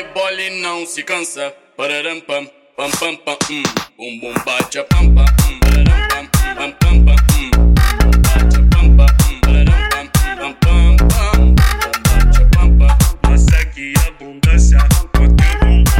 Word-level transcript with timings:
rebole 0.00 0.46
e 0.46 0.62
não 0.62 0.86
se 0.86 1.02
cansa. 1.02 1.52
Pararam 1.76 2.20
pam, 2.20 2.46
pam 2.76 2.90
pam 2.90 3.16
pam, 3.16 3.36
hum. 3.50 3.62
Bum 3.98 4.20
bum 4.20 4.32
bate 4.44 4.82
pam 4.84 5.12
pam, 5.14 5.24
hum. 5.24 5.60
Pararam 5.60 6.08
pam, 6.08 6.26
pam 6.56 6.72
pam 6.72 7.04
pam, 7.04 7.16
hum. 7.36 7.50
Bate 8.22 8.62
pam 8.70 8.96
pam, 8.96 9.06
hum. 9.06 9.40
Pararam 9.42 9.80
pam, 9.90 10.06
pam 10.38 10.52
pam 10.54 10.96
pam. 11.08 11.54
Bum 11.76 11.92
bate 12.08 12.40
pam 12.50 12.68
pam. 12.78 12.96
Que 13.74 13.92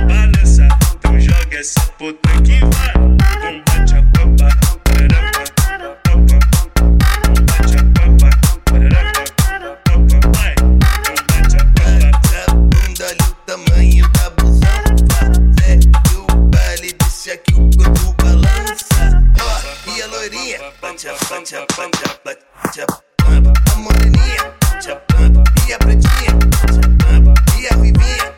balança. 0.03 0.67
Então 0.97 1.21
joga 1.21 1.59
essa 1.59 1.81
puta 1.99 2.31
que 2.43 2.59
vai. 2.61 3.10
a 20.91 20.93
moreninha, 23.77 24.53
e 25.69 25.73
a 25.73 25.79
e 27.61 27.69
a 27.69 27.75
ruivinha, 27.77 28.35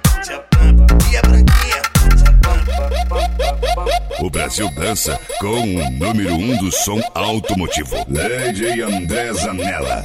e 1.11 1.17
a 1.17 1.23
branquinha. 1.23 1.81
O 4.21 4.29
Brasil 4.29 4.71
dança 4.75 5.19
com 5.41 5.63
o 5.63 5.91
número 5.93 6.35
um 6.35 6.55
do 6.59 6.71
som 6.71 7.01
automotivo, 7.15 7.97
Lady 8.07 8.83
André 8.83 9.33
Zanella. 9.33 10.05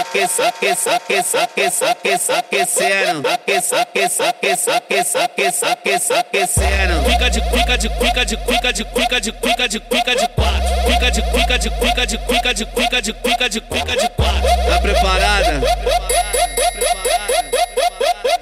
Aqueça, 0.00 0.48
aqueça, 0.48 0.96
aqueça, 0.96 1.42
aqueça, 1.42 1.90
aqueça, 1.90 1.90
aqueça, 1.90 2.38
aquecendo. 2.38 3.28
Aqueça, 3.28 3.80
aqueça, 3.80 4.28
aqueça, 4.28 4.76
aqueça, 4.76 5.24
aqueça, 5.24 5.66
aqueça, 5.72 6.18
aquecendo. 6.18 7.10
Fica 7.10 7.30
de, 7.30 7.40
fica 7.40 7.78
de, 7.78 7.88
fica 7.88 8.24
de, 8.24 8.36
fica 8.36 8.72
de, 8.72 8.84
fica 8.84 9.20
de, 9.20 9.32
fica 9.32 9.68
de, 9.68 9.80
fica 9.80 10.16
de 10.16 10.28
quatro. 10.28 10.76
Fica 10.86 11.10
de, 11.10 11.22
fica 11.22 11.58
de, 11.58 11.70
fica 11.70 12.06
de, 12.06 12.18
fica 12.18 12.54
de, 12.54 12.64
fica 12.66 13.02
de, 13.02 13.12
fica 13.12 13.48
de, 13.48 13.60
fica 13.60 13.96
de 13.96 14.08
quatro. 14.10 14.70
Tá 14.70 14.80
preparada? 14.80 15.60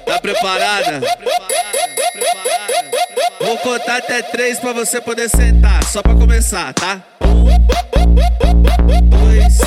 Tá 0.05 0.19
preparada? 0.19 0.99
Vou 0.99 1.64
contar 3.95 3.97
até 3.97 4.21
três 4.21 4.59
pra 4.59 4.73
você 4.73 4.99
poder 4.99 5.29
sentar, 5.29 5.83
só 5.85 6.01
pra 6.01 6.13
começar, 6.15 6.73
tá? 6.73 7.01
Um, 7.21 7.45
dois, 9.09 9.57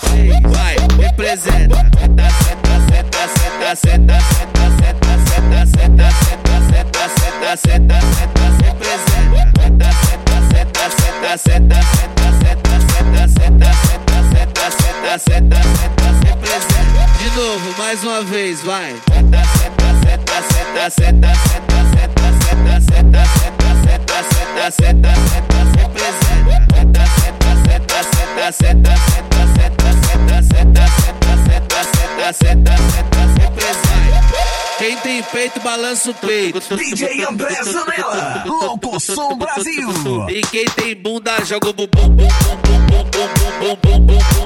três, 0.00 0.40
vai, 0.42 0.76
representa. 1.00 1.76
Senta, 1.76 2.30
senta, 2.30 2.80
senta, 2.88 3.28
senta, 3.36 3.76
senta, 3.76 4.56
senta, 4.56 5.12
senta, 5.26 5.66
senta, 5.66 6.06
senta, 6.06 6.86
senta, 7.26 7.56
senta, 7.56 8.00
senta, 8.06 8.46
representa. 8.62 9.44
Senta, 9.56 9.90
senta, 10.06 10.84
senta, 10.96 11.36
senta, 11.36 11.82
senta, 11.82 12.32
senta, 12.32 12.72
senta, 12.76 13.22
senta, 13.28 13.62
senta, 13.66 14.06
senta, 14.06 14.70
senta, 14.70 15.18
senta, 15.18 15.58
senta, 15.58 15.95
mais 17.96 18.04
uma 18.04 18.22
vez, 18.22 18.60
vai. 18.62 18.94
Quem 34.78 34.96
tem 34.98 35.22
peito, 35.22 35.60
balança 35.60 36.10
o 36.10 36.14
peito. 36.14 36.76
DJ 36.76 37.24
André 37.24 37.62
Zanella, 37.62 38.44
Louco 38.44 39.00
Som 39.00 39.38
Brasil. 39.38 39.88
E 40.28 40.42
quem 40.42 40.66
tem 40.66 40.94
bunda, 40.94 41.42
joga 41.44 41.70
o 41.70 41.72
bumbum, 41.72 42.08
bum, 42.10 42.28
bum, 42.28 42.56
bum, 42.62 42.76
bum, 42.84 43.04
bum, 43.04 43.28
bum, 43.58 43.76
bum, 43.76 43.76
bum, 43.76 44.00
bum, 44.00 44.06
bum, 44.06 44.45